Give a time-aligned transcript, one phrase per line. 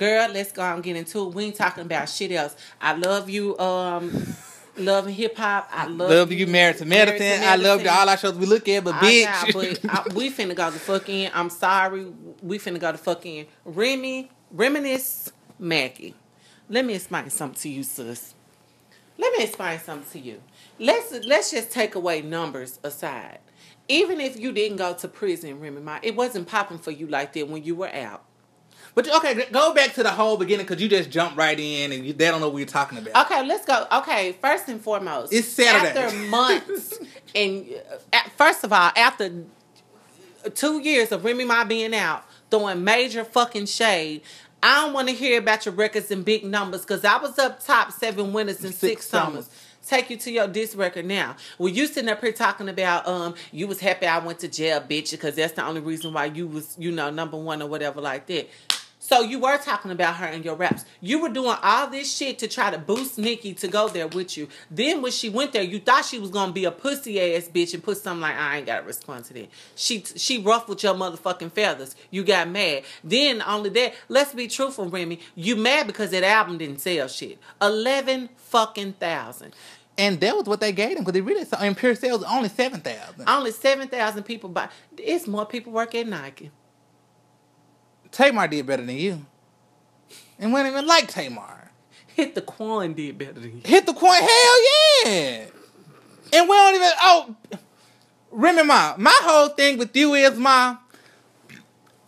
[0.00, 1.34] Girl, let's go and get into it.
[1.34, 2.56] We ain't talking about shit else.
[2.80, 4.34] I love you, um,
[4.78, 5.68] love hip hop.
[5.70, 7.18] I love, Love you married to medicine.
[7.42, 7.98] to I love Medicine.
[8.00, 9.52] all our shows we look at, but I bitch.
[9.52, 9.52] got-
[9.84, 11.30] but I, we finna go the fuck in.
[11.34, 12.06] I'm sorry.
[12.42, 13.46] We finna go the fuck in.
[13.66, 16.14] Remy, reminisce, Mackie.
[16.70, 18.32] Let me explain something to you, sis.
[19.18, 20.40] Let me explain something to you.
[20.78, 23.40] Let's let's just take away numbers aside.
[23.86, 27.34] Even if you didn't go to prison, Remy, Ma, it wasn't popping for you like
[27.34, 28.24] that when you were out.
[28.94, 32.04] But okay, go back to the whole beginning because you just jumped right in and
[32.06, 33.26] you, they don't know what you're talking about.
[33.26, 33.86] Okay, let's go.
[33.92, 35.98] Okay, first and foremost, It's Saturday.
[35.98, 36.98] After months,
[37.34, 37.66] and
[38.12, 39.44] uh, first of all, after
[40.54, 44.22] two years of Remy Ma being out, throwing major fucking shade.
[44.62, 47.64] I don't want to hear about your records and big numbers because I was up
[47.64, 49.46] top seven winners and six, Six summers.
[49.46, 49.66] summers.
[49.86, 51.36] Take you to your disc record now.
[51.58, 54.80] Well, you sitting up here talking about um you was happy I went to jail,
[54.82, 58.00] bitch, because that's the only reason why you was you know number one or whatever
[58.02, 58.50] like that.
[59.10, 60.84] So you were talking about her in your raps.
[61.00, 64.36] You were doing all this shit to try to boost Nicki to go there with
[64.36, 64.46] you.
[64.70, 67.74] Then when she went there, you thought she was gonna be a pussy ass bitch
[67.74, 69.48] and put something like, I ain't gotta respond to that.
[69.74, 71.96] She she ruffled your motherfucking feathers.
[72.12, 72.84] You got mad.
[73.02, 75.18] Then only that, let's be truthful, Remy.
[75.34, 77.40] You mad because that album didn't sell shit.
[77.60, 79.54] Eleven fucking thousand.
[79.98, 82.48] And that was what they gave them because they really saw in pure sales only
[82.48, 83.28] seven thousand.
[83.28, 84.68] Only seven thousand people buy.
[84.96, 86.52] It's more people work at Nike.
[88.12, 89.24] Tamar did better than you,
[90.38, 91.70] and we don't even like Tamar.
[92.14, 93.62] Hit the Quan did better than you.
[93.64, 95.46] Hit the Quan, hell yeah!
[96.32, 97.36] And we don't even oh,
[98.30, 98.94] Remy Ma.
[98.98, 100.76] My whole thing with you is Ma.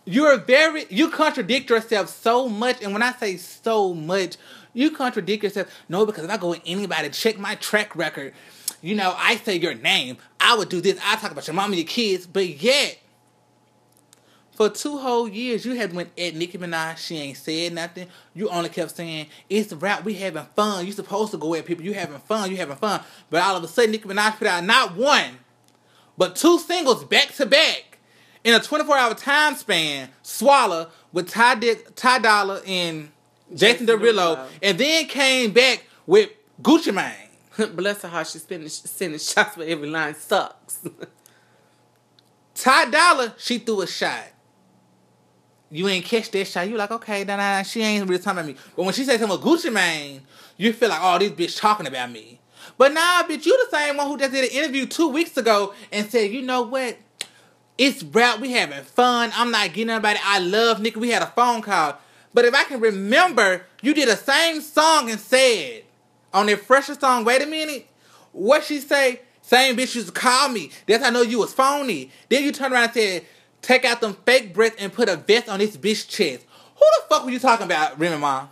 [0.05, 4.37] You're very you contradict yourself so much, and when I say so much,
[4.73, 5.67] you contradict yourself.
[5.87, 8.33] No, because if I go with anybody, check my track record.
[8.81, 10.17] You know, I say your name.
[10.39, 10.99] I would do this.
[11.03, 12.99] I talk about your mom and your kids, but yet
[14.55, 16.97] for two whole years, you had went at Nicki Minaj.
[16.97, 18.07] She ain't said nothing.
[18.35, 20.03] You only kept saying it's rap.
[20.03, 20.85] We having fun.
[20.85, 21.83] You supposed to go at people.
[21.83, 22.51] You having fun.
[22.51, 23.01] You having fun.
[23.29, 25.39] But all of a sudden, Nicki Minaj put out not one,
[26.17, 27.97] but two singles back to back
[28.43, 30.09] in a 24 hour time span.
[30.23, 33.09] Swalla with Ty, Dick, Ty Dolla and
[33.53, 34.47] Jason Jason Derulo, Derulo.
[34.61, 36.29] and then came back with
[36.61, 37.75] Gucci Mane.
[37.75, 40.87] Bless her heart, she's spending sending shots for every line sucks.
[42.55, 44.32] Ty Dolla, she threw a shot.
[45.73, 46.69] You ain't catch that shot.
[46.69, 48.55] You like, okay, nah, nah, she ain't really talking about me.
[48.75, 50.21] But when she says something Gucci Mane,
[50.55, 52.39] you feel like, oh, this bitch talking about me.
[52.77, 55.73] But nah, bitch, you the same one who just did an interview two weeks ago
[55.91, 56.97] and said, you know what?
[57.77, 58.39] It's rap.
[58.39, 59.31] We having fun.
[59.33, 60.19] I'm not getting anybody.
[60.23, 60.99] I love Nicki.
[60.99, 61.97] We had a phone call.
[62.35, 65.83] But if I can remember, you did the same song and said
[66.33, 67.87] on their fresher song, wait a minute,
[68.31, 69.21] what she say?
[69.41, 70.71] Same bitch used to call me.
[70.87, 72.11] That's how I know you was phony.
[72.29, 73.25] Then you turn around and said,
[73.63, 76.45] take out them fake breasts and put a vest on this bitch chest.
[76.75, 78.47] Who the fuck were you talking about, Remy Ma?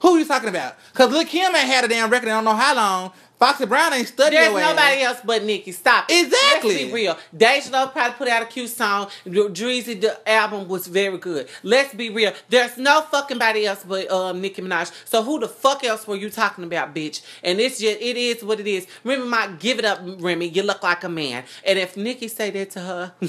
[0.00, 0.76] Who you talking about?
[0.94, 2.28] Cause Lil Kim ain't had a damn record.
[2.28, 3.12] I don't know how long.
[3.38, 4.70] Foxy Brown ain't studied There's your ass.
[4.76, 5.70] nobody else but Nicki.
[5.70, 6.06] Stop.
[6.08, 6.26] it.
[6.26, 6.70] Exactly.
[6.70, 7.18] Let's be real.
[7.36, 9.08] Deja Love probably put out a cute song.
[9.24, 11.48] Dreezy the album was very good.
[11.62, 12.32] Let's be real.
[12.48, 14.92] There's no fucking body else but um Nicki Minaj.
[15.04, 17.22] So who the fuck else were you talking about, bitch?
[17.44, 18.88] And it's just it is what it is.
[19.04, 20.48] Remy Ma, give it up, Remy.
[20.48, 21.44] You look like a man.
[21.64, 23.12] And if Nicki say that to her.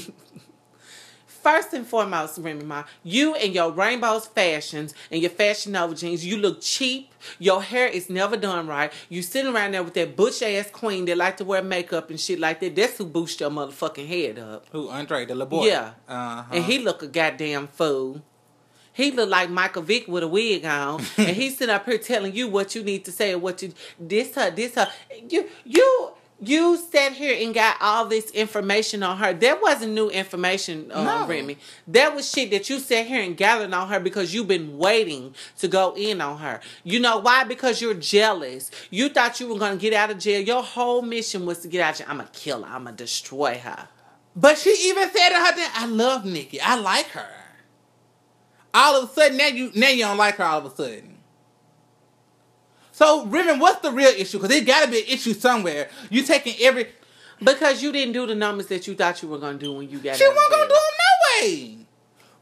[1.42, 6.24] First and foremost, Remy Ma, you and your rainbows fashions and your fashion over jeans,
[6.24, 7.12] you look cheap.
[7.38, 8.92] Your hair is never done right.
[9.08, 12.20] You sitting around there with that butch ass queen that like to wear makeup and
[12.20, 12.76] shit like that.
[12.76, 14.66] That's who boosts your motherfucking head up.
[14.72, 15.66] Who, Andre, the little boy?
[15.66, 15.92] Yeah.
[16.08, 16.54] Uh-huh.
[16.54, 18.22] And he look a goddamn fool.
[18.92, 22.34] He look like Michael Vick with a wig on, and he's sitting up here telling
[22.34, 24.90] you what you need to say and what you this her this her.
[25.28, 26.12] You you
[26.42, 29.32] you sat here and got all this information on her.
[29.34, 31.26] That wasn't new information, um, No.
[31.26, 31.58] Remy.
[31.88, 35.34] That was shit that you sat here and gathered on her because you've been waiting
[35.58, 36.60] to go in on her.
[36.82, 37.44] You know why?
[37.44, 38.70] Because you're jealous.
[38.90, 40.40] You thought you were gonna get out of jail.
[40.40, 42.06] Your whole mission was to get out of jail.
[42.08, 42.74] I'm gonna kill her.
[42.74, 43.88] I'm gonna destroy her.
[44.34, 46.60] But she even said to her that I love Nicki.
[46.60, 47.28] I like her.
[48.72, 51.09] All of a sudden now you now you don't like her all of a sudden.
[53.00, 54.36] So Rimmon, what's the real issue?
[54.36, 55.88] Because there gotta be an issue somewhere.
[56.10, 56.88] You taking every
[57.42, 59.98] Because you didn't do the numbers that you thought you were gonna do when you
[60.00, 61.76] got She wasn't gonna do them no way.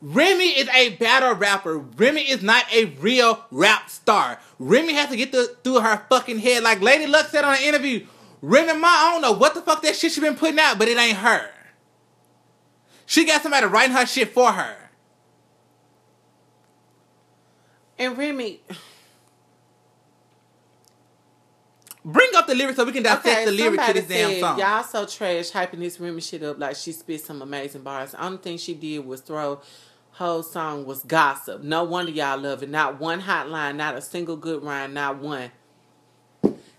[0.02, 1.78] Remy is a battle rapper.
[1.78, 4.40] Remy is not a real rap star.
[4.58, 6.64] Remy has to get the, through her fucking head.
[6.64, 8.04] Like Lady Luck said on an interview,
[8.42, 10.88] Remy Ma, I don't know what the fuck that shit she been putting out, but
[10.88, 11.50] it ain't her.
[13.06, 14.90] She got somebody writing her shit for her.
[17.96, 18.60] And Remy,
[22.10, 24.58] Bring up the lyrics so we can dissect okay, the lyrics to this damn song.
[24.58, 28.12] Y'all so trash hyping this Remy shit up like she spit some amazing bars.
[28.12, 29.60] The only thing she did was throw
[30.12, 31.62] Whole song was gossip.
[31.62, 32.70] No wonder y'all love it.
[32.70, 35.52] Not one hotline, not a single good rhyme, not one.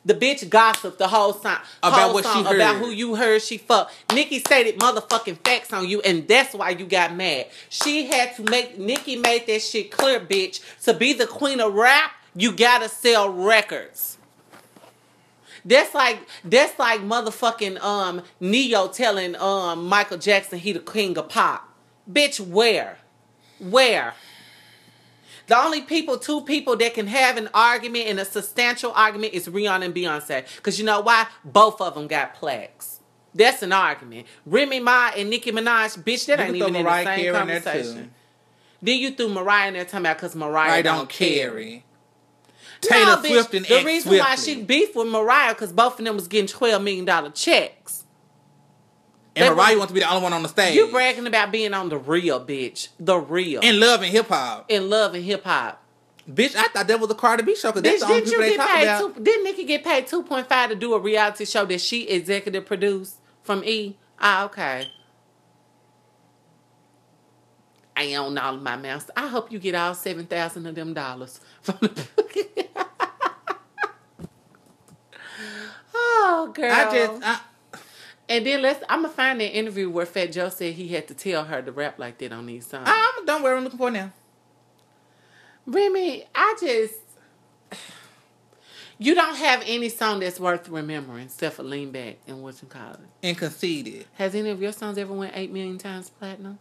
[0.03, 2.55] The bitch gossiped the whole song About whole what she heard.
[2.55, 3.93] about who you heard she fucked.
[4.13, 7.47] Nicki stated motherfucking facts on you, and that's why you got mad.
[7.69, 10.61] She had to make Nicki made that shit clear, bitch.
[10.83, 14.17] To be the queen of rap, you gotta sell records.
[15.65, 21.29] That's like that's like motherfucking um Ne-Yo telling um Michael Jackson he the king of
[21.29, 21.73] pop.
[22.11, 22.97] Bitch, where?
[23.59, 24.13] Where?
[25.47, 29.47] The only people, two people that can have an argument and a substantial argument is
[29.47, 30.45] Rihanna and Beyonce.
[30.57, 31.25] Because you know why?
[31.43, 32.99] Both of them got plaques.
[33.33, 34.27] That's an argument.
[34.45, 38.11] Remy Ma and Nicki Minaj, bitch, that You ain't even in the same Carey conversation.
[38.81, 41.49] Then you threw Mariah in there talking about because Mariah I don't, don't care.
[41.49, 41.83] carry.
[42.81, 46.05] Taylor bitch, Swift and the X reason why she beefed with Mariah because both of
[46.05, 48.05] them was getting twelve million dollar checks.
[49.35, 50.75] and that Mariah wants to be the only one on the stage.
[50.75, 54.65] You bragging about being on the real, bitch, the real, in love and hip hop.
[54.69, 55.83] in love and hip hop.
[56.29, 58.49] Bitch, I thought that was a Cardi B show because that's the only people you
[58.51, 59.15] they talk about.
[59.15, 62.07] Two, didn't Nicki get paid two point five to do a reality show that she
[62.07, 63.97] executive produced from E?
[64.19, 64.87] Ah, okay.
[67.95, 69.09] I own all of my mouths.
[69.17, 72.07] I hope you get all seven thousand of them dollars from the.
[75.93, 76.71] oh, girl.
[76.71, 77.39] I just, I,
[78.27, 78.83] and then let's.
[78.89, 81.71] I'm gonna find that interview where Fat Joe said he had to tell her to
[81.71, 82.87] rap like that on these songs.
[82.87, 84.11] Oh, I'm done where I'm looking for now.
[85.65, 86.95] Remy, I just
[89.01, 92.67] you don't have any song that's worth remembering except for Lean Back and what you
[92.67, 92.99] call it.
[93.23, 94.05] And conceited.
[94.15, 96.59] Has any of your songs ever went eight million times platinum?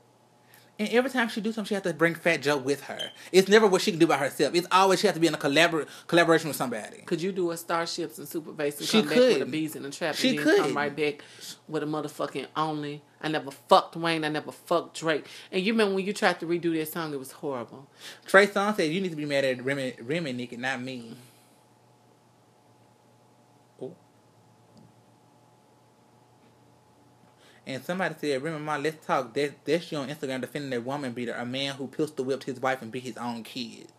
[0.80, 3.10] And every time she do something, she has to bring Fat Joe with her.
[3.32, 4.54] It's never what she can do by herself.
[4.54, 6.98] It's always she has to be in a collabor- collaboration with somebody.
[7.04, 9.50] Could you do a Starships and Super Bass and She come back with a could.
[9.50, 10.58] Beez in the Trap She and then could.
[10.58, 11.24] come right back
[11.66, 13.02] with a motherfucking only?
[13.20, 14.24] I never fucked Wayne.
[14.24, 15.26] I never fucked Drake.
[15.50, 17.12] And you remember when you tried to redo that song?
[17.12, 17.88] It was horrible.
[18.26, 21.16] Trey Songz said, "You need to be mad at Remy, Remy Nicki, not me."
[27.68, 31.12] And somebody said, "Remy Ma, let's talk." That that's you on Instagram defending a woman
[31.12, 33.92] beater, a man who pistol whipped his wife and beat his own kids.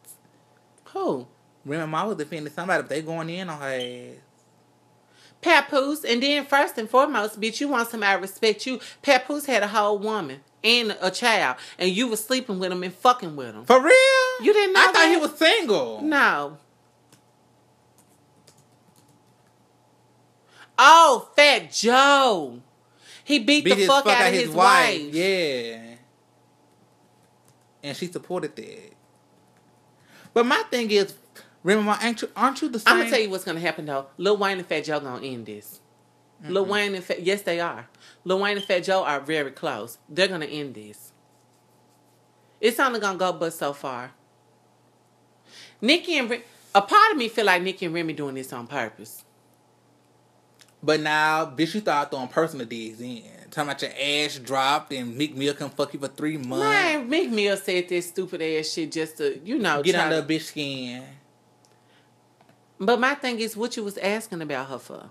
[0.85, 1.27] Who?
[1.63, 4.15] Remy Ma was defending somebody, but they going in on her ass.
[5.41, 8.79] Papoose, and then first and foremost, bitch, you want somebody to respect you.
[9.03, 12.93] Papoose had a whole woman and a child, and you was sleeping with him and
[12.93, 13.65] fucking with him.
[13.65, 13.93] For real?
[14.41, 15.11] You didn't know I thought that?
[15.11, 16.01] he was single.
[16.01, 16.57] No.
[20.79, 22.61] Oh, Fat Joe.
[23.29, 25.13] He beat, the fuck, out of his, wife.
[25.13, 25.97] Yeah.
[27.83, 28.93] And she supported that.
[30.33, 31.13] But my thing is,
[31.61, 32.91] remember, aren't you, aren't you the same?
[32.91, 34.07] I'm gonna tell you what's gonna happen though.
[34.17, 35.79] Lil Wayne and Fat Joe gonna end this.
[36.43, 37.87] Lil Wayne and Fat, yes they are.
[38.23, 39.99] Lil Wayne and Fat Joe are very close.
[40.09, 41.11] They're gonna end this.
[42.59, 44.13] It's only gonna go but so far.
[45.81, 46.43] Nicki and Re-
[46.73, 49.23] a part of me feel like Nicki and Remy doing this on purpose.
[50.81, 53.23] But now, bitch, you start throwing personal digs in.
[53.51, 56.63] Talking about your ass dropped and Meek Mill can fuck you for three months.
[56.63, 60.21] Man, Meek Mill said this stupid ass shit just to, you know, Get under a
[60.21, 61.03] bitch skin.
[62.79, 65.09] But my thing is, what you was asking about her for?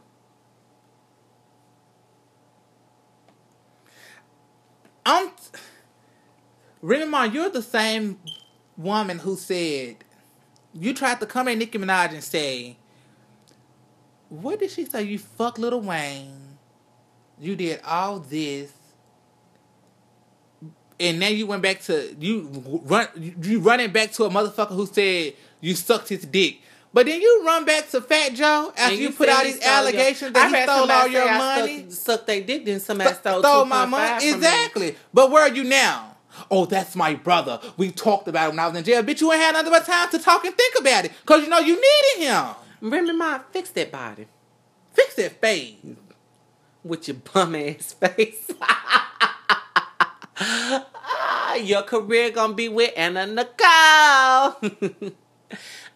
[5.04, 5.30] I'm.
[6.82, 8.18] Ma, you're the same
[8.76, 9.96] woman who said
[10.72, 12.76] you tried to come at Nicki Minaj and say,
[14.28, 15.02] "What did she say?
[15.02, 16.58] You fuck Little Wayne.
[17.40, 18.72] You did all this."
[21.00, 23.08] And now you went back to you run
[23.42, 26.60] you running back to a motherfucker who said you sucked his dick.
[26.92, 29.68] But then you run back to Fat Joe after And you, put out these stole
[29.68, 31.78] your- allegations I that he stole all your money.
[31.80, 34.28] Sucked, sucked they dick, then somebody stole, stole my money.
[34.30, 34.96] Exactly.
[35.12, 36.16] But where are you now?
[36.50, 37.60] Oh, that's my brother.
[37.76, 39.02] We talked about him when I was in jail.
[39.02, 41.12] Bitch, you ain't had nothing but time to talk and think about it.
[41.20, 42.44] Because you know you needed him.
[42.80, 44.26] Remy Ma, fix that body
[44.92, 45.74] Fix that face.
[46.84, 48.50] with your bum ass face.
[50.40, 54.56] Ah, your career gonna be with Anna Nicole.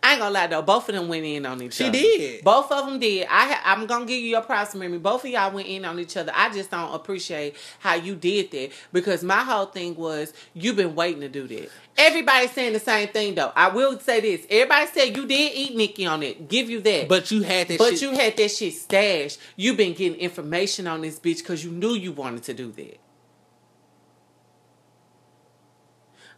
[0.05, 1.97] I ain't gonna lie though, both of them went in on each She other.
[1.97, 2.45] She did.
[2.45, 3.25] Both of them did.
[3.31, 4.99] I ha- I'm gonna give you your props, Remy.
[4.99, 6.33] Both of y'all went in on each other.
[6.35, 10.97] I just don't appreciate how you did that because my whole thing was you've been
[10.97, 11.71] waiting to do that.
[11.97, 13.53] Everybody's saying the same thing though.
[13.55, 16.49] I will say this: everybody said you did eat Nicki on it.
[16.49, 17.07] Give you that.
[17.09, 18.03] But you had that shit But shit.
[18.03, 19.39] you had that shit stashed.
[19.55, 22.99] You've been getting information on this bitch because you knew you wanted to do that.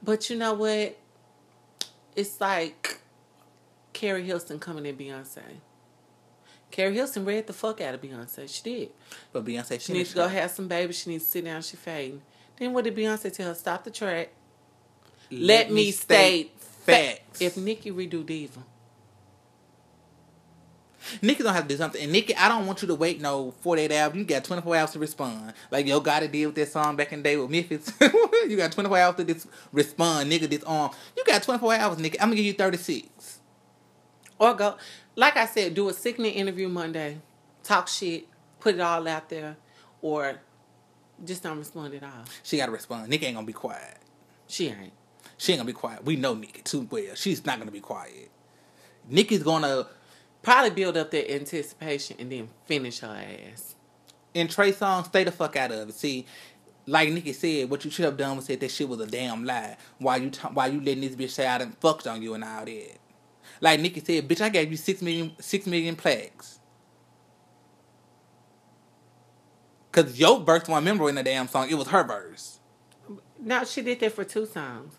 [0.03, 0.99] But you know what?
[2.15, 2.99] It's like
[3.95, 5.41] Keri Hilson coming in Beyonce.
[6.71, 8.49] Keri Hilson read the fuck out of Beyonce.
[8.49, 8.91] She did.
[9.33, 10.99] but Beyonce, She needs to go have some babies.
[10.99, 11.63] She needs to sit down.
[11.63, 12.21] She fading.
[12.59, 13.55] Then what did Beyonce tell her?
[13.55, 14.31] Stop the track.
[15.31, 16.85] Let, me state facts.
[16.85, 17.41] facts.
[17.41, 18.61] If Nicki redo Diva,
[21.23, 22.03] Nicki don't have to do something.
[22.03, 24.17] And Nicki, I don't want you to wait no 48 hours.
[24.17, 25.53] You got 24 hours to respond.
[25.71, 27.93] Like, yo, gotta deal with that song back in the day with Memphis.
[28.49, 30.91] you got 24 hours to dis- respond, nigga, this arm.
[31.17, 32.21] You got 24 hours, Nicki.
[32.21, 33.41] I'm gonna give you 36.
[34.39, 34.77] Or go,
[35.17, 37.19] like I said, do a sickening interview Monday,
[37.63, 38.27] talk shit,
[38.61, 39.57] put it all out there,
[40.03, 40.41] or
[41.25, 42.25] just don't respond at all.
[42.43, 43.09] She gotta respond.
[43.09, 43.99] Nick ain't gonna be quiet.
[44.49, 44.93] She ain't.
[45.39, 46.05] She ain't gonna be quiet.
[46.05, 47.15] We know Nicki too well.
[47.15, 48.31] She's not gonna be quiet.
[49.09, 49.87] Nicki's gonna,
[50.43, 53.17] Probably build up that anticipation and then finish her
[53.51, 53.77] ass.
[54.35, 55.95] in Trey Songz, stay the fuck out of it.
[55.95, 56.27] See,
[56.87, 59.45] like Nicki said, what you should have done was said that shit was a damn
[59.47, 59.79] lie.
[59.99, 62.45] Why you ta- why you letting this bitch say I done fucked on you and
[62.45, 62.99] all that?
[63.61, 66.59] Like Nicki said, bitch, I gave you six million six million plaques.
[69.93, 72.59] Cause your verse one member in the damn song, it was her verse.
[73.39, 74.99] No, she did that for two songs.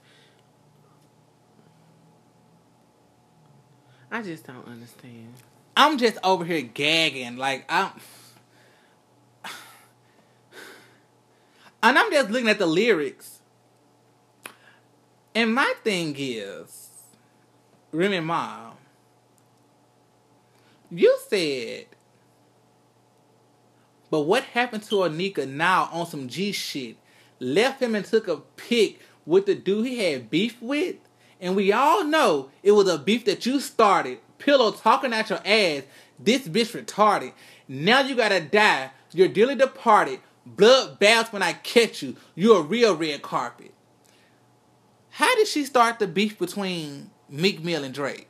[4.11, 5.33] I just don't understand.
[5.75, 7.89] I'm just over here gagging, like I'm,
[11.83, 13.39] and I'm just looking at the lyrics.
[15.33, 16.89] And my thing is,
[17.95, 18.71] Remy Ma,
[20.91, 21.85] you said,
[24.11, 26.97] but what happened to Anika now on some G shit?
[27.39, 30.95] Left him and took a pic with the dude he had beef with?
[31.41, 34.19] And we all know it was a beef that you started.
[34.37, 35.83] Pillow talking at your ass.
[36.19, 37.33] This bitch retarded.
[37.67, 38.91] Now you gotta die.
[39.11, 40.19] You're dearly departed.
[40.45, 42.15] Blood baths when I catch you.
[42.35, 43.73] You're a real red carpet.
[45.09, 48.27] How did she start the beef between Meek Mill and Drake?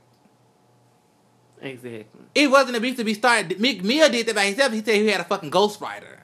[1.61, 2.05] Exactly.
[2.33, 3.59] It wasn't a beef to be started.
[3.59, 4.73] Meek Mill did that by himself.
[4.73, 6.19] He said he had a fucking ghostwriter.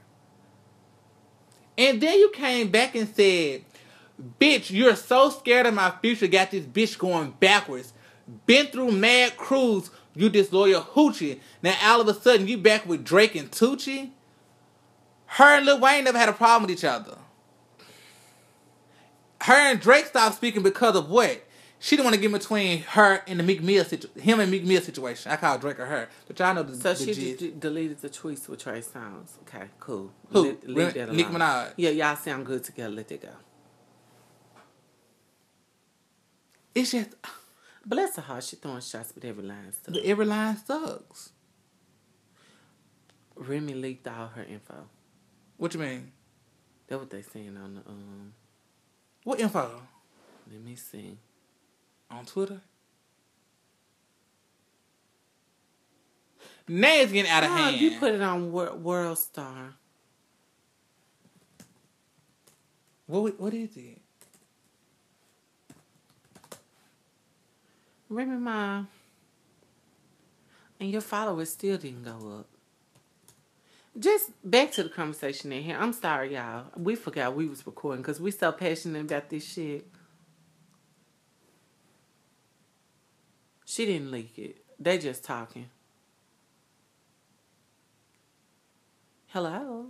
[1.78, 3.64] And then you came back and said,
[4.40, 7.94] Bitch, you're so scared of my future, got this bitch going backwards.
[8.46, 11.40] Been through mad crews, you disloyal hoochie.
[11.64, 14.12] Now all of a sudden you back with Drake and Tunechi?
[15.26, 17.18] Her and Lil Wayne never had a problem with each other.
[19.42, 21.48] Her and Drake stopped speaking because of what?
[21.84, 24.64] She didn't want to get between her and the Meek Mill situation, him and Meek
[24.64, 25.32] Mill situation.
[25.32, 27.20] I call Drake or her, but y'all know the, So the she gist.
[27.22, 29.32] just d- deleted the tweets with Trey Songz.
[29.48, 30.12] Okay, cool.
[30.30, 30.44] Who?
[30.44, 31.34] Let- leave that alone.
[31.34, 31.74] Minaj?
[31.78, 32.94] Yeah, y'all sound good together.
[32.94, 33.30] Let that go.
[36.76, 37.10] It's just
[37.84, 39.96] Bless her heart, she throwing shots with every line stuff.
[39.96, 41.32] the every line sucks.
[43.36, 44.88] Remy leaked all her info.
[45.58, 46.12] What you mean?
[46.88, 48.34] That's what they saying on the um.
[49.24, 49.82] What info
[50.52, 51.18] Let me see.
[52.12, 52.62] On Twitter?
[56.68, 57.78] Now it's getting out of Oh, hand.
[57.78, 59.74] you put it on Wor- World Star.
[63.08, 63.38] what?
[63.40, 64.00] What is it?
[68.10, 68.86] Remy Ma.
[70.80, 72.48] And your followers still didn't go up.
[74.00, 75.78] Just back to the conversation in here.
[75.78, 76.68] I'm sorry, y'all.
[76.78, 79.86] We forgot we was recording because we so passionate about this shit.
[83.72, 84.58] She didn't leak it.
[84.78, 85.70] They just talking.
[89.28, 89.86] Hello.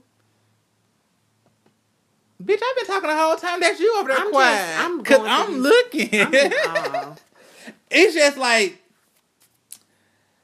[2.40, 3.60] Bitch, I've been talking the whole time.
[3.60, 6.10] That's you over there I'm just- I'm Cause I'm looking.
[6.14, 7.16] I'm, oh.
[7.90, 8.78] it's just like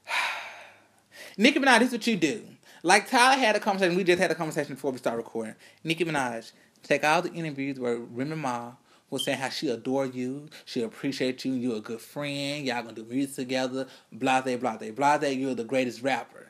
[1.37, 2.41] Nicki Minaj, this is what you do.
[2.81, 5.53] Like Tyler had a conversation, we just had a conversation before we start recording.
[5.83, 8.71] Nicki Minaj, take all the interviews where Remy Ma
[9.09, 12.93] was saying how she adore you, she appreciate you, you're a good friend, y'all gonna
[12.93, 16.47] do music together, blah blah blah blah blah you're the greatest rapper.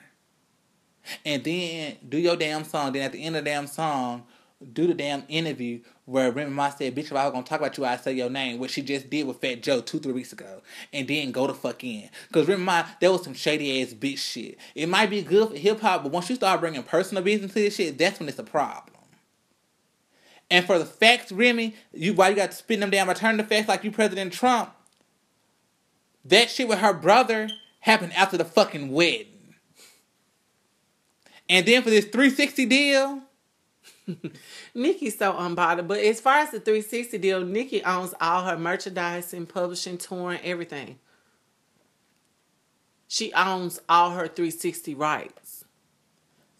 [1.25, 2.91] And then do your damn song.
[2.91, 4.25] Then at the end of the damn song,
[4.73, 7.77] do the damn interview where Remy Ma said, "Bitch, if I was gonna talk about
[7.77, 10.33] you, I'd say your name." What she just did with Fat Joe two, three weeks
[10.33, 10.61] ago,
[10.91, 12.09] and then go the fuck in.
[12.31, 14.57] Cause Remy Ma, there was some shady ass bitch shit.
[14.73, 17.59] It might be good for hip hop, but once you start bringing personal business to
[17.59, 18.96] this shit, that's when it's a problem.
[20.49, 23.43] And for the facts, Remy, you why you got to spin them down, return the
[23.43, 24.71] facts like you President Trump.
[26.23, 27.49] That shit with her brother
[27.81, 29.55] happened after the fucking wedding.
[31.49, 33.21] And then for this 360 deal,
[34.73, 35.87] Nicki's so unbothered.
[35.87, 40.99] But as far as the 360 deal, Nicki owns all her merchandising, publishing, touring, everything.
[43.07, 45.65] She owns all her 360 rights.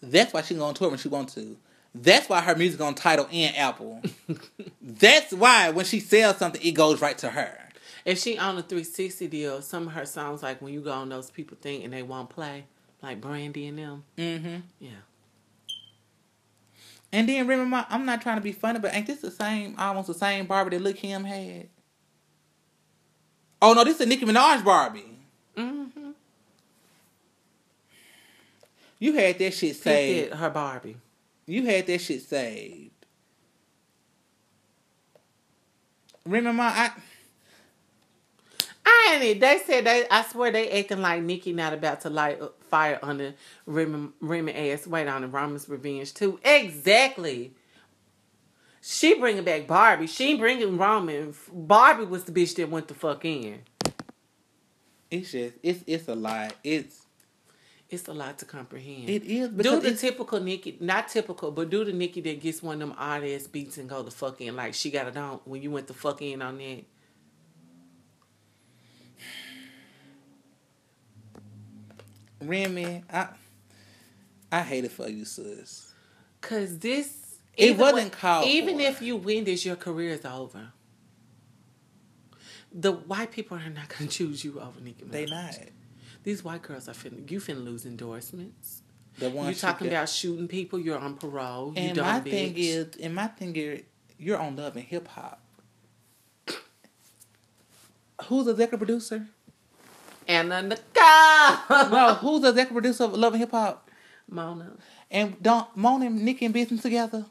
[0.00, 1.56] that's why she can go on tour when she wants to.
[1.94, 4.02] That's why her music on Tidal and Apple.
[4.80, 7.58] that's why when she sells something, it goes right to her.
[8.04, 11.08] If she on a 360 deal, some of her songs, like when you go on
[11.08, 12.64] those people think and they won't play,
[13.02, 14.04] like Brandy and them.
[14.16, 14.56] Mm-hmm.
[14.80, 14.90] Yeah.
[17.12, 20.08] And then remember, I'm not trying to be funny, but ain't this the same, almost
[20.08, 21.68] the same Barbie that Lil Kim had?
[23.60, 25.18] Oh no, this is Nicki Minaj Barbie.
[25.56, 26.10] Mm-hmm.
[29.00, 30.34] You had that shit saved.
[30.34, 30.96] her Barbie.
[31.48, 32.92] You had that shit saved.
[36.26, 36.92] Remember, I
[38.86, 39.40] I ain't it.
[39.40, 40.06] They said they.
[40.10, 43.34] I swear they acting like Nicki not about to light a fire under
[43.66, 44.86] Remy, Remy ass.
[44.86, 46.38] Wait on the Roman's revenge too.
[46.44, 47.52] Exactly.
[48.82, 50.06] She bringing back Barbie.
[50.06, 51.34] She bringing Roman.
[51.52, 53.60] Barbie was the bitch that went the fuck in.
[55.10, 56.50] it's just it's it's a lie.
[56.64, 57.06] It's
[57.90, 59.08] It's a lot to comprehend.
[59.08, 62.74] it is do the typical Nicki, not typical, but do the Nicki that gets one
[62.82, 65.40] of them odd ass beats and go the fuck in like she got it on
[65.46, 66.84] when you went the fuck in on that.
[72.40, 73.28] Remy, I
[74.50, 75.92] I hate it for you, sis.
[76.40, 78.82] Cause this It wasn't when- called Even for.
[78.84, 80.72] if you win this, your career is over.
[82.72, 85.10] The white people are not gonna choose you over Nicki Minaj.
[85.10, 85.58] They not
[86.28, 88.82] These white girls are finna you finna lose endorsements.
[89.18, 90.78] the ones You she talking about shooting people?
[90.78, 91.72] You're on parole.
[91.74, 92.30] you And dumb my bitch.
[92.30, 93.80] thing is, and my thing is,
[94.18, 95.40] you're on Love and Hip Hop.
[98.26, 99.26] Who's the executive producer?
[100.26, 101.88] Anna Nicole.
[101.90, 103.90] no, who's the executive producer of Love and Hip Hop?
[104.28, 104.72] Mona
[105.10, 107.24] And don't Mona and Nicki in business together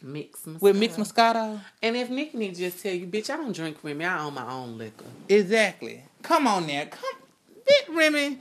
[0.00, 1.56] mix with Myx Moscato.
[1.56, 1.60] Moscato?
[1.82, 4.04] And if Nicki need to just tell you, bitch, I don't drink with me.
[4.04, 5.06] I own my own liquor.
[5.28, 6.04] Exactly.
[6.22, 6.86] Come on there.
[6.86, 7.23] Come,
[7.64, 8.38] bit Remy.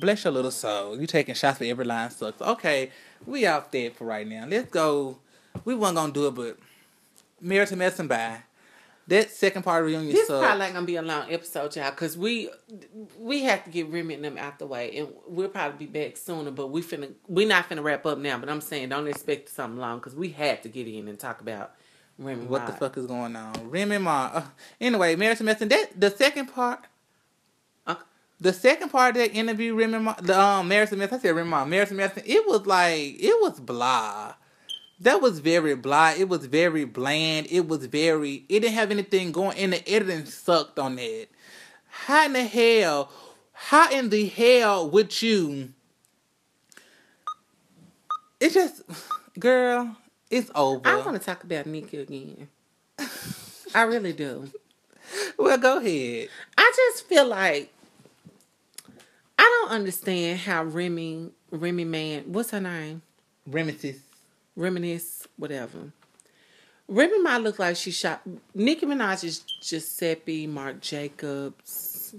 [0.00, 0.98] Bless your little soul.
[0.98, 2.40] You taking shots for every line sucks.
[2.40, 2.90] Okay,
[3.26, 4.46] we out there for right now.
[4.46, 5.18] Let's go.
[5.64, 6.58] We weren't gonna do it, but
[7.40, 8.42] Married to Medicine by.
[9.08, 10.44] That second part of reunion This sucked.
[10.44, 12.48] probably ain't gonna be a long episode, y'all, because we
[13.18, 16.16] we have to get Remy and them out the way, and we'll probably be back
[16.16, 16.52] sooner.
[16.52, 18.38] But we finna we not finna wrap up now.
[18.38, 21.40] But I'm saying don't expect something long because we had to get in and talk
[21.40, 21.72] about
[22.24, 22.46] Remy.
[22.46, 23.70] What the fuck is going on?
[23.70, 24.30] Remy Ma.
[24.32, 24.42] Uh,
[24.80, 25.68] anyway, Married to Medicine.
[25.68, 26.80] That the second part.
[27.86, 28.00] Okay.
[28.40, 31.18] The second part of that interview, Remy Ma, the um Married to Medicine.
[31.18, 32.24] I said Remy Ma, Married to Medicine.
[32.26, 34.34] It was like it was blah.
[35.00, 36.14] That was very blah.
[36.16, 37.48] It was very bland.
[37.50, 38.44] It was very.
[38.48, 39.58] It didn't have anything going.
[39.58, 41.26] And the editing sucked on that.
[41.88, 43.10] How in the hell?
[43.52, 45.72] How in the hell would you?
[48.40, 48.82] It's just,
[49.38, 49.96] girl.
[50.32, 50.88] It's over.
[50.88, 52.48] I want to talk about Nikki again.
[53.74, 54.50] I really do.
[55.36, 56.30] Well, go ahead.
[56.56, 57.70] I just feel like
[59.38, 63.02] I don't understand how Remy Remy man what's her name
[63.46, 63.98] Reminisce.
[64.56, 65.92] Reminisce whatever.
[66.88, 68.22] Remy might look like she shot
[68.54, 72.14] Nicki Minaj is Giuseppe Marc Jacobs,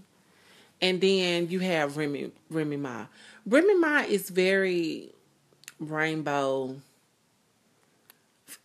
[0.80, 3.08] and then you have Remy Remy Ma.
[3.48, 5.10] Remy Ma is very
[5.80, 6.76] rainbow.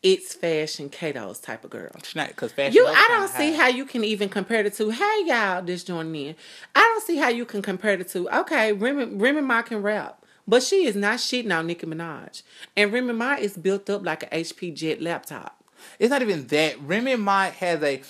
[0.02, 1.90] It's fashion Cato's type of girl.
[2.02, 2.74] She's not because fashion.
[2.74, 3.64] You, I don't see high.
[3.64, 4.90] how you can even compare the two.
[4.90, 6.36] Hey, y'all, this joining in.
[6.74, 8.28] I don't see how you can compare the two.
[8.30, 12.42] Okay, Remy, Remy Ma can rap, but she is not shitting on Nicki Minaj.
[12.76, 15.62] And Remy Ma is built up like an HP Jet laptop.
[15.98, 16.80] It's not even that.
[16.80, 18.02] Remy Ma has a.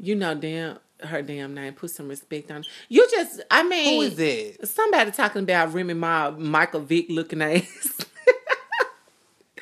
[0.00, 1.74] You know, damn her damn name.
[1.74, 2.60] Put some respect on.
[2.60, 2.66] it.
[2.88, 4.68] You just, I mean, Who is it?
[4.68, 8.04] Somebody talking about Remy Ma, Michael Vick looking ass.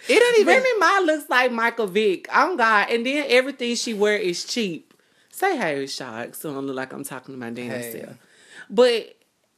[0.08, 0.54] It ain't even.
[0.54, 2.26] Remy Ma looks like Michael Vick.
[2.34, 4.94] On God, and then everything she wear is cheap.
[5.30, 8.00] Say hey, Shark, so I don't look like I'm talking to my damn Hey.
[8.04, 8.16] self.
[8.70, 9.12] But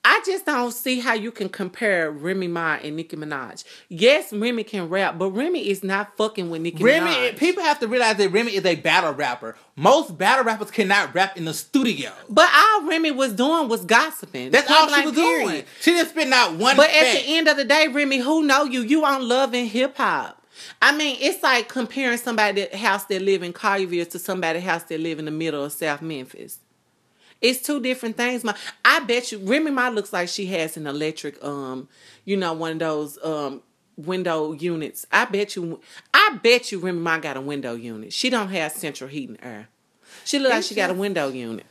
[0.05, 3.63] I just don't see how you can compare Remy Ma and Nicki Minaj.
[3.89, 7.37] Yes, Remy can rap, but Remy is not fucking with Nicki Remy, Minaj.
[7.37, 9.57] people have to realize that Remy is a battle rapper.
[9.77, 12.11] Most battle rappers cannot rap in the studio.
[12.29, 14.51] but all Remy was doing was gossiping.
[14.51, 15.65] That's all she was blank, doing.
[15.81, 16.77] She didn't spit not one.
[16.77, 18.81] But at the end of the day, Remy, who know you?
[18.81, 20.38] You on love and hip hop.
[20.81, 24.85] I mean, it's like comparing somebody that house that live in Collierville to somebody house
[24.85, 26.59] that live in the middle of South Memphis.
[27.41, 28.43] It's two different things.
[28.43, 31.89] My, I bet you Remy Ma looks like she has an electric, um,
[32.25, 33.63] you know, one of those um
[33.97, 35.07] window units.
[35.13, 35.81] I bet you,
[36.15, 38.13] I bet you Remy Ma got a window unit.
[38.13, 39.69] She don't have central heating air.
[40.25, 41.67] She look like she got a window unit.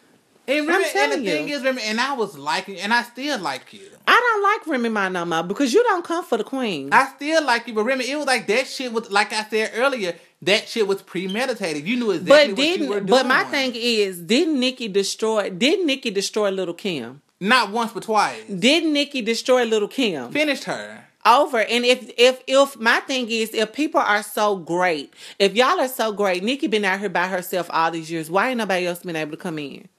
[0.47, 3.37] And, Remy, and the telling thing is, Remy, and I was liking, and I still
[3.39, 3.81] like you.
[4.07, 6.89] I don't like Remy Ma no more because you don't come for the queen.
[6.93, 9.71] I still like you, but Remy, it was like that shit was like I said
[9.75, 10.15] earlier.
[10.43, 11.85] That shit was premeditated.
[11.87, 13.05] You knew exactly But what you were doing.
[13.07, 17.21] but my thing is, didn't Nicki destroy did Nicki destroy Little Kim?
[17.39, 18.43] not once but twice.
[18.45, 20.31] Did Nicki destroy Little Kim?
[20.31, 21.03] Finished her.
[21.25, 21.59] Over.
[21.59, 25.87] And if if if my thing is if people are so great, if y'all are
[25.89, 28.99] so great, Nicki been out here by herself all these years, why ain't nobody else
[29.03, 29.89] been able to come in?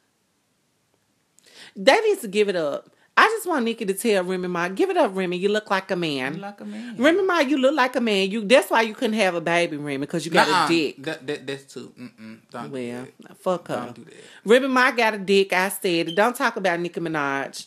[1.81, 2.91] They need to give it up.
[3.17, 5.37] I just want Nicki to tell Remy Ma, give it up, Remy.
[5.38, 6.35] You look like a man.
[6.35, 6.97] You like a man.
[6.97, 8.31] Remy Ma, you look like a man.
[8.31, 10.67] You that's why you couldn't have a baby, Remy, because you got Nuh-uh.
[10.67, 11.03] a dick.
[11.03, 11.93] That, that, that's too.
[11.99, 12.38] Mm-mm.
[12.51, 13.37] Don't do Well, that.
[13.38, 13.77] fuck her.
[13.77, 14.14] Don't do that.
[14.45, 15.53] Remy Ma got a dick.
[15.53, 16.14] I said it.
[16.14, 17.67] Don't talk about Nicki Minaj.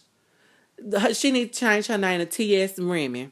[1.13, 2.79] She need to change her name to T.S.
[2.79, 3.31] Remy.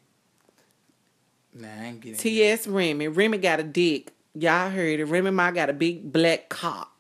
[1.54, 2.68] Nah, I ain't getting T.S.
[2.68, 3.08] Remy.
[3.08, 4.12] Remy got a dick.
[4.36, 5.06] Y'all heard it.
[5.06, 6.96] Remy Ma got a big black cock.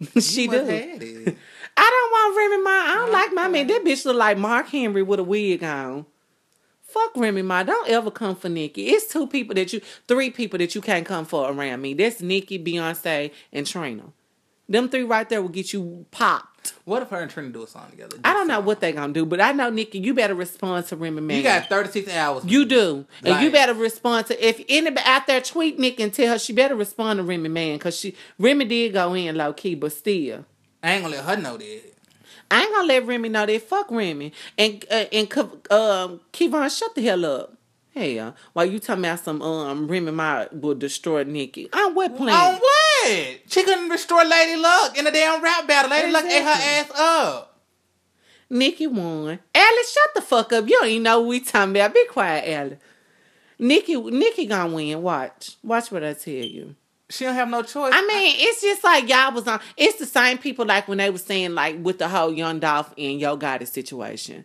[0.20, 1.36] she You
[1.76, 1.82] must do.
[1.82, 1.86] had it.
[1.86, 2.70] I don't want Remy Ma.
[2.70, 3.66] I don't like my man.
[3.66, 6.06] That bitch look like Mark Henry with a wig on.
[6.82, 7.62] Fuck Remy Ma.
[7.64, 8.86] Don't ever come for Nicki.
[8.88, 11.94] It's two people that you, three people that you can't come for around me.
[11.94, 14.04] That's Nicki, Beyonce, and Trina.
[14.68, 16.72] Them three right there will get you popped.
[16.84, 18.16] What if her and Trina do a song together?
[18.24, 19.98] I don't know what they gonna do, but I know Nicki.
[19.98, 21.34] You better respond to Remy Ma.
[21.34, 22.44] You got 36 hours.
[22.46, 26.28] You do, and you better respond to if anybody out there tweet Nick and tell
[26.28, 29.74] her she better respond to Remy Man because she Remy did go in low key,
[29.74, 30.46] but still.
[30.84, 31.82] I ain't gonna let her know that.
[32.50, 33.62] I ain't gonna let Remy know that.
[33.62, 34.32] Fuck Remy.
[34.58, 37.54] And uh, and um, Kevon, shut the hell up.
[37.94, 41.72] Hell, while you talking about some um Remy Ma will destroy Nicki.
[41.72, 42.34] On what plan?
[42.34, 43.40] On what?
[43.46, 45.90] She couldn't restore Lady Luck in a damn rap battle.
[45.90, 47.60] Lady Luck ate her ass up.
[48.50, 49.38] Nicki won.
[49.54, 50.68] Alice, shut the fuck up.
[50.68, 51.94] You don't even know what we talking about.
[51.94, 52.78] Be quiet, Alice.
[53.58, 55.00] Nicki, Nicki gonna win.
[55.00, 56.74] Watch, watch what I tell you.
[57.10, 57.92] She don't have no choice.
[57.94, 59.60] I mean, it's just like y'all was on.
[59.76, 62.94] It's the same people like when they was saying like with the whole Young Dolph
[62.96, 64.44] and Yo Gotti situation.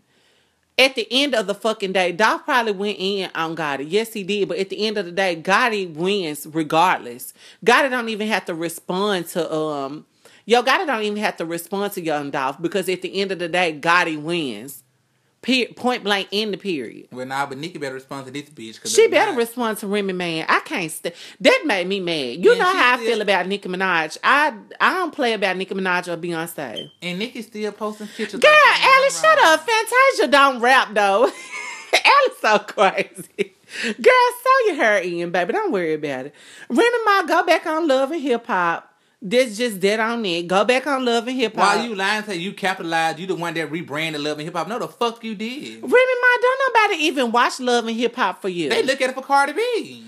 [0.77, 3.85] At the end of the fucking day, Dolph probably went in on Gotti.
[3.87, 4.47] Yes, he did.
[4.49, 7.33] But at the end of the day, Gotti wins regardless.
[7.65, 10.05] Gotti don't even have to respond to um.
[10.45, 13.39] Yo Gotti don't even have to respond to Young Dolph because at the end of
[13.39, 14.83] the day, Gotti wins.
[15.41, 17.07] Pe- point blank in the period.
[17.13, 18.85] well, nah, but Nicki better respond to this bitch.
[18.93, 20.45] She better not- respond to Remy Man.
[20.49, 22.43] I can't st- That made me mad.
[22.43, 24.17] You And know how I feel about Nicki Minaj.
[24.21, 26.91] I I don't play about Nicki Minaj or Beyonce.
[27.01, 28.41] And Nicki still posting pictures.
[28.41, 28.51] Girl.
[28.81, 29.65] Alice, shut up.
[29.65, 31.23] Fantasia don't rap though.
[31.93, 33.55] Alice so crazy.
[33.83, 33.95] Girl,
[34.43, 35.53] sew your hair in, baby.
[35.53, 36.35] Don't worry about it.
[36.69, 38.88] Remy Ma, go back on Love and Hip Hop.
[39.21, 40.47] That's just dead on it.
[40.47, 41.77] Go back on Love and Hip Hop.
[41.77, 44.67] While you lying, say you capitalized, you the one that rebranded Love and Hip Hop.
[44.69, 45.81] No, the fuck you did.
[45.81, 48.69] Remy Ma, don't nobody even watch Love and Hip Hop for you.
[48.69, 50.05] They look at it for Cardi B.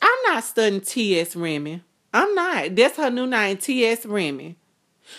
[0.00, 1.36] I'm not studying T.S.
[1.36, 1.82] Remy.
[2.14, 2.74] I'm not.
[2.74, 4.06] That's her new name, T.S.
[4.06, 4.56] Remy.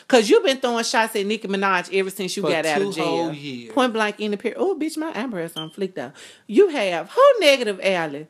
[0.08, 2.96] Cause you've been throwing shots at Nicki Minaj ever since you For got out of
[2.96, 3.36] jail.
[3.74, 4.58] Point blank in the period.
[4.60, 6.14] Oh, bitch, my eyebrows on flicked out.
[6.48, 8.28] You have who negative alley?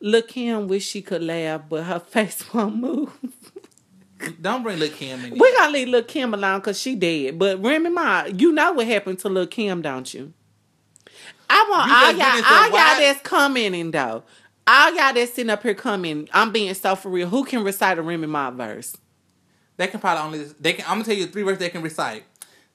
[0.00, 3.12] Look him wish she could laugh, but her face won't move.
[4.40, 5.38] Don't bring Lil Kim in.
[5.38, 7.38] we gotta leave Lil Kim alone cause she dead.
[7.38, 10.32] But Remy Ma, you know what happened to Lil Kim, don't you?
[11.48, 14.24] I want all y'all, all y'all that's commenting though.
[14.66, 17.28] All y'all that's sitting up here coming, I'm being so for real.
[17.28, 18.96] Who can recite a Remy Ma verse?
[19.76, 20.84] They can probably only they can.
[20.86, 22.24] I'm gonna tell you three verses they can recite: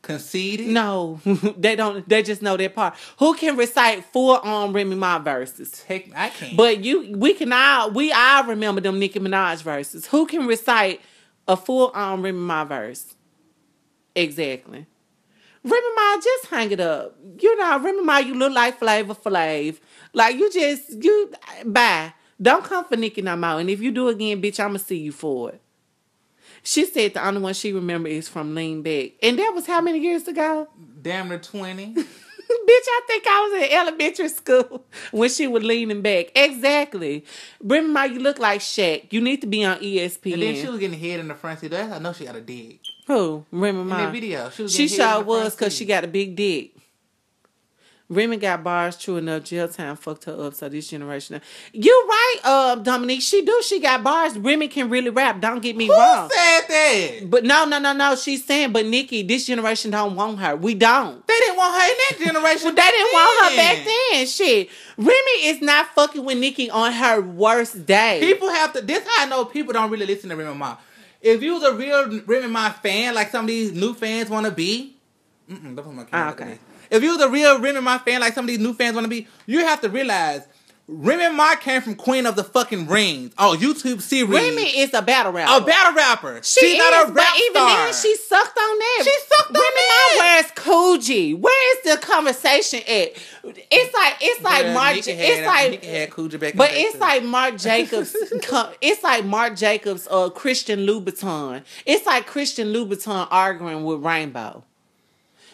[0.01, 1.19] conceited, No,
[1.57, 2.07] they don't.
[2.07, 2.95] They just know that part.
[3.19, 5.71] Who can recite full on Remy Ma verses?
[5.71, 6.55] Tech, I can't.
[6.55, 10.05] But you, we can all, we all remember them Nicki Minaj verses.
[10.07, 11.01] Who can recite
[11.47, 13.15] a full on Remy Ma verse?
[14.15, 14.85] Exactly.
[15.63, 17.15] Remy Ma, just hang it up.
[17.39, 19.79] You know, Remy Ma, you look like Flavor Flav.
[20.13, 21.31] Like you just you
[21.65, 22.13] bye.
[22.41, 23.59] Don't come for Nicki no more.
[23.59, 25.61] And if you do again, bitch, I'ma see you for it.
[26.63, 29.11] She said the only one she remember is from Lean Back.
[29.21, 30.67] And that was how many years ago?
[31.01, 31.95] damn near twenty.
[32.71, 36.27] Bitch, I think I was in elementary school when she was leaning back.
[36.35, 37.25] Exactly.
[37.61, 39.11] Remy Ma, you look like Shaq.
[39.11, 40.33] You need to be on ESPN.
[40.33, 41.71] and then she was getting head in the front seat.
[41.71, 43.45] That's I know she got a dick Who?
[43.51, 43.97] Remy in Ma.
[43.97, 44.49] that video.
[44.51, 46.71] She was She sure was because she got a big dick.
[48.11, 49.45] Remy got bars true enough.
[49.45, 50.53] Jail time fucked her up.
[50.53, 51.39] So this generation,
[51.71, 53.21] you right, uh, Dominique.
[53.21, 53.61] She do.
[53.65, 54.37] She got bars.
[54.37, 55.39] Remy can really rap.
[55.39, 56.29] Don't get me Who wrong.
[56.29, 57.29] said that?
[57.29, 58.15] But no, no, no, no.
[58.17, 60.57] She's saying, but Nicki, this generation don't want her.
[60.57, 61.25] We don't.
[61.25, 62.65] They didn't want her in that generation.
[62.65, 64.27] Well, they didn't want her back then.
[64.27, 64.69] Shit.
[64.97, 68.19] Remy is not fucking with Nicki on her worst day.
[68.19, 68.81] People have to.
[68.81, 70.75] This how I know people don't really listen to Remy Ma.
[71.21, 74.47] If you was a real Remy Ma fan, like some of these new fans want
[74.47, 74.97] to be,
[75.47, 76.59] don't put my camera Ah, okay.
[76.91, 79.05] If you was a real Remy Ma fan, like some of these new fans want
[79.05, 80.45] to be, you have to realize
[80.87, 83.33] Remy Ma came from Queen of the fucking Rings.
[83.37, 84.29] Oh, YouTube series.
[84.29, 85.63] Remy is a battle rapper.
[85.63, 86.41] a battle rapper.
[86.43, 87.85] She She's is, not a rap but even star.
[87.85, 89.01] then, she sucked on that.
[89.05, 90.15] She sucked on Remy that.
[90.17, 91.39] Ma wears Coogi.
[91.39, 93.13] Where is the conversation at?
[93.71, 94.95] It's like it's like Yeah, Mark.
[94.95, 98.13] Nicki It's like had Coogi back But it's like Marc Jacobs.
[98.81, 101.63] it's like Marc Jacobs or Christian Louboutin.
[101.85, 104.65] It's like Christian Louboutin arguing with Rainbow.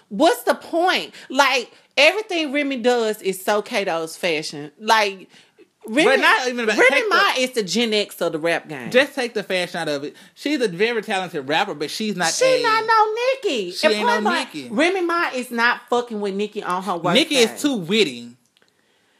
[0.09, 1.13] What's the point?
[1.29, 4.71] Like everything Remy does is so Cato's fashion.
[4.79, 5.29] Like
[5.89, 8.91] Remy, not even about- Remy Ma the- is the Gen X of the rap game.
[8.91, 10.15] Just take the fashion out of it.
[10.33, 12.33] She's a very talented rapper, but she's not.
[12.33, 13.71] she a, not no Nicki.
[13.71, 14.69] She And ain't no blank, Nicki.
[14.69, 17.13] Remy Ma is not fucking with Nicki on her work.
[17.13, 18.31] Nicki is too witty.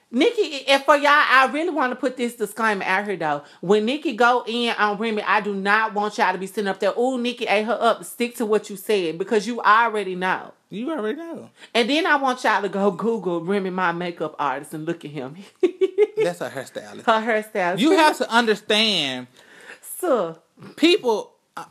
[0.09, 3.43] Nicki, and for y'all, I really want to put this disclaimer out here though.
[3.59, 6.79] When Nicki go in on Remy, I do not want y'all to be sitting up
[6.79, 6.93] there.
[6.95, 8.05] Oh, Nicki ate her up.
[8.05, 10.53] Stick to what you said because you already know.
[10.69, 11.49] You already know.
[11.73, 15.11] And then I want y'all to go Google Remy my makeup artist and look at
[15.11, 15.35] him.
[16.17, 17.05] That's a hairstylist.
[17.05, 17.79] her hairstyle.
[17.79, 19.27] You have to understand,
[19.99, 20.39] so
[20.75, 21.33] people.
[21.55, 21.65] Uh,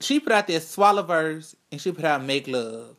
[0.00, 2.96] she put out this Swalla verse and she put out make love.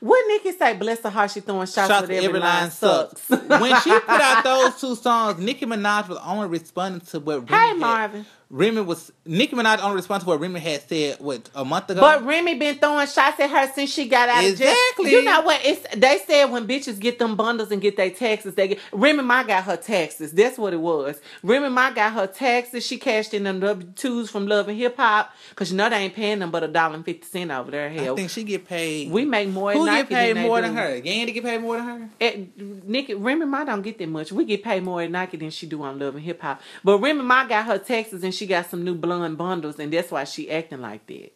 [0.00, 0.74] what Nicki say?
[0.76, 3.28] Bless her heart, she throwing shots, Shots with for every, line sucks.
[3.30, 7.62] when she put out those two songs, Nicki Minaj was only responding to what Remy
[7.62, 8.26] hey had- Marvin.
[8.50, 12.00] Remy was Nicki Minaj only responded to what Remy had said what a month ago.
[12.00, 14.68] But Remy been throwing shots at her since she got out of jail.
[14.70, 15.10] Exactly.
[15.12, 15.60] You know what?
[15.64, 19.22] It's they said when bitches get them bundles and get their taxes, they get Remy
[19.22, 20.32] Ma got her taxes.
[20.32, 21.20] That's what it was.
[21.42, 22.84] Remy Ma got her taxes.
[22.86, 25.96] She cashed in them W twos from Love and Hip Hop because you know they
[25.96, 27.86] ain't paying them but a dollar and fifty cent over there.
[27.88, 29.10] I Hell, think she get paid.
[29.10, 29.72] we make more.
[29.72, 31.00] Who than get paid more than her?
[31.00, 32.10] Yandy get paid more than her.
[32.20, 34.32] At, Nicki, Remy Ma don't get that much.
[34.32, 36.60] We get paid more at Nike than she do on Love and Hip Hop.
[36.82, 40.10] But Remy Ma got her taxes and she got some new blonde bundles, and that's
[40.10, 41.32] why she acting like that.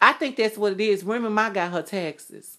[0.00, 1.04] I think that's what it is.
[1.04, 2.58] Remy Ma got her taxes.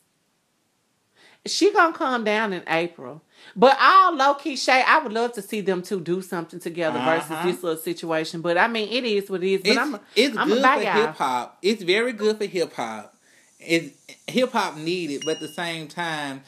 [1.45, 3.21] She gonna come down in April.
[3.53, 6.99] But all low key Shay, I would love to see them two do something together
[6.99, 7.45] versus Uh-huh.
[7.51, 8.39] this little situation.
[8.41, 9.61] But I mean, it is what it is.
[9.61, 11.57] But It's, I'm, it's I'm good for hip hop.
[11.61, 13.13] It's very good for hip hop.
[13.59, 13.93] It's
[14.27, 16.43] hip hop needed, but at the same time,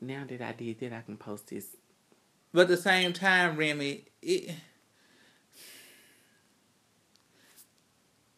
[0.00, 1.66] Now that I did that, I can post this.
[2.52, 4.50] but at the same time, Remy, it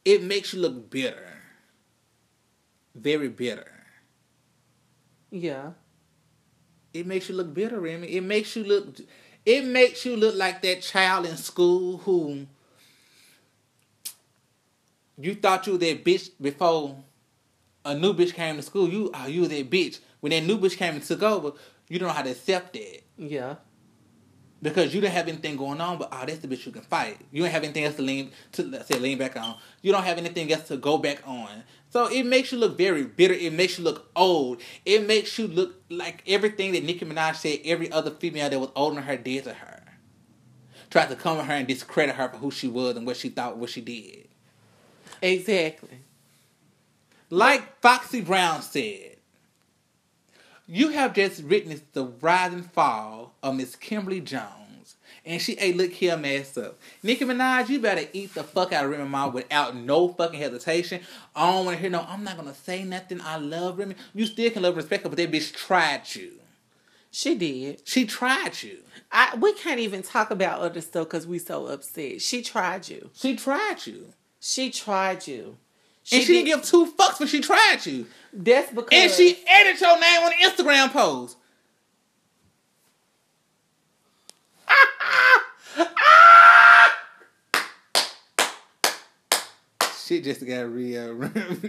[0.09, 1.29] it makes you look bitter,
[2.95, 3.71] very bitter.
[5.31, 5.73] Yeah.
[6.95, 8.09] It makes you look bitter, Remy.
[8.09, 8.97] It makes you look.
[9.45, 12.47] It makes you look like that child in school who
[15.19, 16.97] you thought you were that bitch before
[17.85, 18.89] a new bitch came to school.
[18.89, 19.99] You oh, you were that bitch.
[20.21, 21.53] When that new bitch came and took over,
[21.89, 23.57] you don't know how to accept that Yeah.
[24.61, 25.99] Because you didn't have anything going on.
[25.99, 27.19] But oh, that's the bitch you can fight.
[27.31, 29.57] You don't have anything else to lean to let's say lean back on.
[29.83, 31.65] You don't have anything else to go back on.
[31.91, 33.35] So it makes you look very bitter.
[33.35, 34.61] It makes you look old.
[34.85, 38.71] It makes you look like everything that Nicki Minaj said every other female that was
[38.77, 39.83] older than her did to her.
[40.91, 43.29] Tried to come at her and discredit her for who she was and what she
[43.29, 44.29] thought, what she did.
[45.21, 46.01] Exactly.
[47.31, 49.18] Like Foxy Brown said,
[50.69, 54.97] you have just witnessed the rise and fall of Miss Kimberly Jones.
[55.25, 56.79] And she, hey, look here, mess up.
[57.03, 61.01] Nicki Minaj, you better eat the fuck out of Remy Ma without no fucking hesitation.
[61.35, 63.21] I don't want to hear no, I'm not to say nothing.
[63.23, 63.95] I love Remy.
[64.15, 66.33] You still can love and respect her, but that bitch tried you.
[67.11, 67.83] She did.
[67.85, 68.79] She tried you.
[69.11, 72.21] I we can't even talk about other stuff because we so upset.
[72.21, 73.11] She tried you.
[73.15, 74.13] She tried you.
[74.41, 75.57] She tried you.
[76.13, 78.07] And she didn't give two fucks when she tried you.
[78.33, 81.37] That's because And she edited your name on the Instagram post.
[90.05, 91.13] Shit just got real.
[91.15, 91.69] Remember,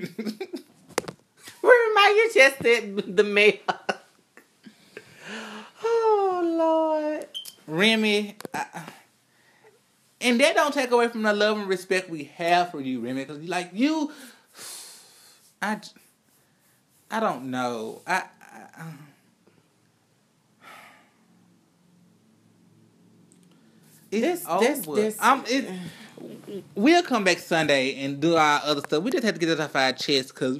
[1.62, 3.58] you just said the mail.
[5.84, 7.28] oh Lord.
[7.68, 8.84] Remy, I,
[10.22, 13.24] and that don't take away from the love and respect we have for you, Remy.
[13.26, 14.12] Because you, like you,
[15.62, 15.80] I,
[17.10, 18.02] I don't know.
[18.06, 19.00] I, I um,
[24.12, 24.46] it's This-
[24.88, 25.12] over.
[25.20, 29.04] I'm, it, uh, we'll come back Sunday and do our other stuff.
[29.04, 30.60] We just have to get it off our chest because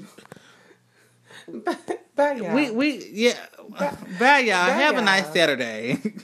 [2.16, 2.54] Bye, y'all.
[2.54, 3.34] we we yeah.
[4.20, 4.68] Bye, y'all.
[4.68, 5.32] Bye, have a nice.
[5.34, 5.98] Saturday.